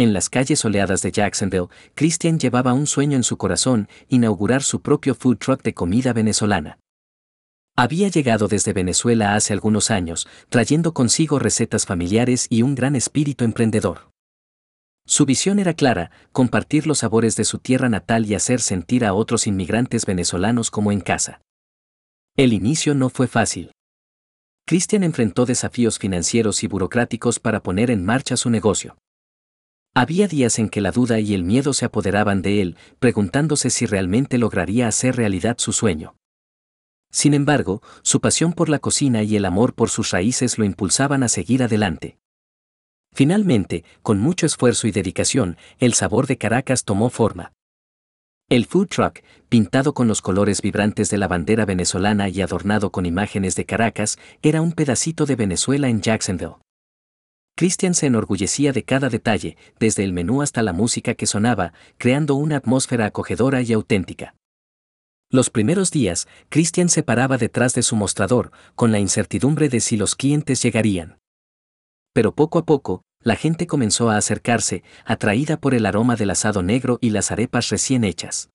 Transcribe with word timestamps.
En 0.00 0.14
las 0.14 0.30
calles 0.30 0.60
soleadas 0.60 1.02
de 1.02 1.12
Jacksonville, 1.12 1.68
Christian 1.94 2.38
llevaba 2.38 2.72
un 2.72 2.86
sueño 2.86 3.18
en 3.18 3.22
su 3.22 3.36
corazón, 3.36 3.86
inaugurar 4.08 4.62
su 4.62 4.80
propio 4.80 5.14
food 5.14 5.36
truck 5.36 5.62
de 5.62 5.74
comida 5.74 6.14
venezolana. 6.14 6.78
Había 7.76 8.08
llegado 8.08 8.48
desde 8.48 8.72
Venezuela 8.72 9.34
hace 9.34 9.52
algunos 9.52 9.90
años, 9.90 10.26
trayendo 10.48 10.94
consigo 10.94 11.38
recetas 11.38 11.84
familiares 11.84 12.46
y 12.48 12.62
un 12.62 12.74
gran 12.74 12.96
espíritu 12.96 13.44
emprendedor. 13.44 14.10
Su 15.06 15.26
visión 15.26 15.58
era 15.58 15.74
clara, 15.74 16.10
compartir 16.32 16.86
los 16.86 17.00
sabores 17.00 17.36
de 17.36 17.44
su 17.44 17.58
tierra 17.58 17.90
natal 17.90 18.24
y 18.24 18.34
hacer 18.34 18.62
sentir 18.62 19.04
a 19.04 19.12
otros 19.12 19.46
inmigrantes 19.46 20.06
venezolanos 20.06 20.70
como 20.70 20.92
en 20.92 21.02
casa. 21.02 21.42
El 22.38 22.54
inicio 22.54 22.94
no 22.94 23.10
fue 23.10 23.28
fácil. 23.28 23.72
Christian 24.66 25.04
enfrentó 25.04 25.44
desafíos 25.44 25.98
financieros 25.98 26.64
y 26.64 26.68
burocráticos 26.68 27.38
para 27.38 27.62
poner 27.62 27.90
en 27.90 28.02
marcha 28.02 28.38
su 28.38 28.48
negocio. 28.48 28.96
Había 29.94 30.28
días 30.28 30.58
en 30.58 30.68
que 30.68 30.80
la 30.80 30.92
duda 30.92 31.18
y 31.18 31.34
el 31.34 31.42
miedo 31.42 31.72
se 31.72 31.84
apoderaban 31.84 32.42
de 32.42 32.62
él, 32.62 32.76
preguntándose 33.00 33.70
si 33.70 33.86
realmente 33.86 34.38
lograría 34.38 34.86
hacer 34.86 35.16
realidad 35.16 35.56
su 35.58 35.72
sueño. 35.72 36.14
Sin 37.10 37.34
embargo, 37.34 37.82
su 38.02 38.20
pasión 38.20 38.52
por 38.52 38.68
la 38.68 38.78
cocina 38.78 39.24
y 39.24 39.34
el 39.34 39.44
amor 39.44 39.74
por 39.74 39.90
sus 39.90 40.10
raíces 40.12 40.58
lo 40.58 40.64
impulsaban 40.64 41.24
a 41.24 41.28
seguir 41.28 41.62
adelante. 41.64 42.18
Finalmente, 43.12 43.84
con 44.02 44.20
mucho 44.20 44.46
esfuerzo 44.46 44.86
y 44.86 44.92
dedicación, 44.92 45.56
el 45.78 45.94
sabor 45.94 46.28
de 46.28 46.38
Caracas 46.38 46.84
tomó 46.84 47.10
forma. 47.10 47.52
El 48.48 48.66
food 48.66 48.88
truck, 48.88 49.20
pintado 49.48 49.92
con 49.92 50.06
los 50.06 50.22
colores 50.22 50.62
vibrantes 50.62 51.10
de 51.10 51.18
la 51.18 51.26
bandera 51.26 51.64
venezolana 51.64 52.28
y 52.28 52.40
adornado 52.40 52.90
con 52.90 53.06
imágenes 53.06 53.56
de 53.56 53.66
Caracas, 53.66 54.18
era 54.42 54.62
un 54.62 54.72
pedacito 54.72 55.26
de 55.26 55.34
Venezuela 55.34 55.88
en 55.88 56.00
Jacksonville. 56.00 56.54
Christian 57.60 57.92
se 57.92 58.06
enorgullecía 58.06 58.72
de 58.72 58.84
cada 58.84 59.10
detalle, 59.10 59.58
desde 59.78 60.02
el 60.02 60.14
menú 60.14 60.40
hasta 60.40 60.62
la 60.62 60.72
música 60.72 61.12
que 61.12 61.26
sonaba, 61.26 61.74
creando 61.98 62.34
una 62.34 62.56
atmósfera 62.56 63.04
acogedora 63.04 63.60
y 63.60 63.74
auténtica. 63.74 64.34
Los 65.28 65.50
primeros 65.50 65.90
días, 65.90 66.26
Christian 66.48 66.88
se 66.88 67.02
paraba 67.02 67.36
detrás 67.36 67.74
de 67.74 67.82
su 67.82 67.96
mostrador, 67.96 68.50
con 68.76 68.92
la 68.92 68.98
incertidumbre 68.98 69.68
de 69.68 69.80
si 69.80 69.98
los 69.98 70.14
clientes 70.14 70.62
llegarían. 70.62 71.18
Pero 72.14 72.34
poco 72.34 72.60
a 72.60 72.64
poco, 72.64 73.02
la 73.22 73.36
gente 73.36 73.66
comenzó 73.66 74.08
a 74.08 74.16
acercarse, 74.16 74.82
atraída 75.04 75.58
por 75.58 75.74
el 75.74 75.84
aroma 75.84 76.16
del 76.16 76.30
asado 76.30 76.62
negro 76.62 76.96
y 77.02 77.10
las 77.10 77.30
arepas 77.30 77.68
recién 77.68 78.04
hechas. 78.04 78.48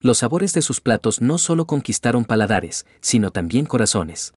Los 0.00 0.16
sabores 0.20 0.54
de 0.54 0.62
sus 0.62 0.80
platos 0.80 1.20
no 1.20 1.36
solo 1.36 1.66
conquistaron 1.66 2.24
paladares, 2.24 2.86
sino 3.02 3.30
también 3.30 3.66
corazones. 3.66 4.32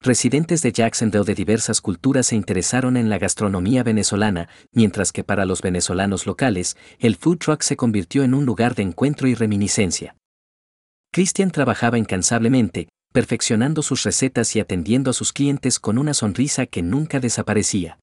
Residentes 0.00 0.62
de 0.62 0.70
Jacksonville 0.70 1.24
de 1.24 1.34
diversas 1.34 1.80
culturas 1.80 2.28
se 2.28 2.36
interesaron 2.36 2.96
en 2.96 3.10
la 3.10 3.18
gastronomía 3.18 3.82
venezolana, 3.82 4.48
mientras 4.72 5.10
que 5.10 5.24
para 5.24 5.44
los 5.44 5.60
venezolanos 5.60 6.24
locales, 6.24 6.76
el 7.00 7.16
food 7.16 7.38
truck 7.38 7.62
se 7.62 7.76
convirtió 7.76 8.22
en 8.22 8.32
un 8.32 8.46
lugar 8.46 8.76
de 8.76 8.84
encuentro 8.84 9.26
y 9.26 9.34
reminiscencia. 9.34 10.16
Christian 11.12 11.50
trabajaba 11.50 11.98
incansablemente, 11.98 12.88
perfeccionando 13.12 13.82
sus 13.82 14.04
recetas 14.04 14.54
y 14.54 14.60
atendiendo 14.60 15.10
a 15.10 15.14
sus 15.14 15.32
clientes 15.32 15.80
con 15.80 15.98
una 15.98 16.14
sonrisa 16.14 16.66
que 16.66 16.82
nunca 16.82 17.18
desaparecía. 17.18 17.98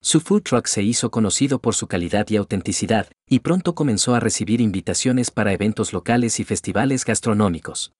Su 0.00 0.20
food 0.20 0.42
truck 0.42 0.66
se 0.66 0.82
hizo 0.82 1.10
conocido 1.10 1.58
por 1.58 1.74
su 1.74 1.86
calidad 1.86 2.28
y 2.30 2.36
autenticidad, 2.36 3.08
y 3.28 3.40
pronto 3.40 3.74
comenzó 3.74 4.14
a 4.14 4.20
recibir 4.20 4.62
invitaciones 4.62 5.30
para 5.30 5.52
eventos 5.52 5.92
locales 5.92 6.40
y 6.40 6.44
festivales 6.44 7.04
gastronómicos. 7.04 7.92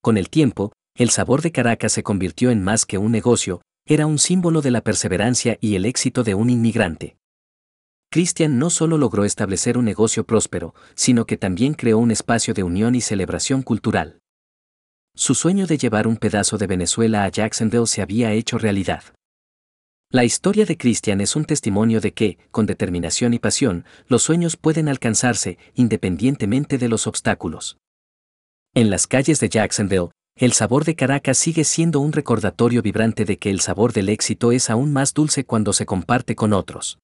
Con 0.00 0.16
el 0.16 0.30
tiempo, 0.30 0.72
el 0.98 1.10
sabor 1.10 1.42
de 1.42 1.52
Caracas 1.52 1.92
se 1.92 2.02
convirtió 2.02 2.50
en 2.50 2.62
más 2.62 2.84
que 2.84 2.98
un 2.98 3.12
negocio, 3.12 3.62
era 3.86 4.06
un 4.06 4.18
símbolo 4.18 4.62
de 4.62 4.72
la 4.72 4.80
perseverancia 4.80 5.56
y 5.60 5.76
el 5.76 5.84
éxito 5.84 6.24
de 6.24 6.34
un 6.34 6.50
inmigrante. 6.50 7.16
Christian 8.10 8.58
no 8.58 8.68
solo 8.68 8.98
logró 8.98 9.24
establecer 9.24 9.78
un 9.78 9.84
negocio 9.84 10.26
próspero, 10.26 10.74
sino 10.96 11.24
que 11.24 11.36
también 11.36 11.74
creó 11.74 11.98
un 11.98 12.10
espacio 12.10 12.52
de 12.52 12.64
unión 12.64 12.96
y 12.96 13.00
celebración 13.00 13.62
cultural. 13.62 14.18
Su 15.14 15.36
sueño 15.36 15.68
de 15.68 15.78
llevar 15.78 16.08
un 16.08 16.16
pedazo 16.16 16.58
de 16.58 16.66
Venezuela 16.66 17.22
a 17.22 17.28
Jacksonville 17.28 17.86
se 17.86 18.02
había 18.02 18.32
hecho 18.32 18.58
realidad. 18.58 19.04
La 20.10 20.24
historia 20.24 20.64
de 20.64 20.76
Christian 20.76 21.20
es 21.20 21.36
un 21.36 21.44
testimonio 21.44 22.00
de 22.00 22.12
que, 22.12 22.38
con 22.50 22.66
determinación 22.66 23.34
y 23.34 23.38
pasión, 23.38 23.84
los 24.08 24.24
sueños 24.24 24.56
pueden 24.56 24.88
alcanzarse 24.88 25.58
independientemente 25.74 26.76
de 26.76 26.88
los 26.88 27.06
obstáculos. 27.06 27.78
En 28.74 28.90
las 28.90 29.06
calles 29.06 29.38
de 29.38 29.48
Jacksonville, 29.48 30.10
el 30.38 30.52
sabor 30.52 30.84
de 30.84 30.94
Caracas 30.94 31.36
sigue 31.36 31.64
siendo 31.64 31.98
un 31.98 32.12
recordatorio 32.12 32.80
vibrante 32.80 33.24
de 33.24 33.38
que 33.38 33.50
el 33.50 33.58
sabor 33.58 33.92
del 33.92 34.08
éxito 34.08 34.52
es 34.52 34.70
aún 34.70 34.92
más 34.92 35.12
dulce 35.12 35.44
cuando 35.44 35.72
se 35.72 35.84
comparte 35.84 36.36
con 36.36 36.52
otros. 36.52 37.00